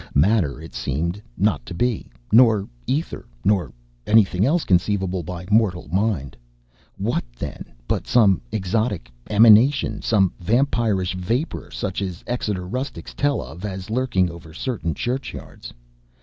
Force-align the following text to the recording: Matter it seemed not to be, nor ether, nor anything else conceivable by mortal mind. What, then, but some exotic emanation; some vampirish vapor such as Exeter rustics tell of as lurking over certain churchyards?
Matter 0.15 0.59
it 0.59 0.73
seemed 0.73 1.21
not 1.37 1.63
to 1.67 1.75
be, 1.75 2.07
nor 2.31 2.67
ether, 2.87 3.27
nor 3.45 3.71
anything 4.07 4.47
else 4.47 4.63
conceivable 4.63 5.21
by 5.21 5.45
mortal 5.51 5.87
mind. 5.89 6.35
What, 6.97 7.23
then, 7.37 7.65
but 7.87 8.07
some 8.07 8.41
exotic 8.51 9.11
emanation; 9.29 10.01
some 10.01 10.33
vampirish 10.41 11.13
vapor 11.13 11.69
such 11.69 12.01
as 12.01 12.23
Exeter 12.25 12.65
rustics 12.67 13.13
tell 13.13 13.43
of 13.43 13.63
as 13.63 13.91
lurking 13.91 14.31
over 14.31 14.55
certain 14.55 14.95
churchyards? 14.95 15.71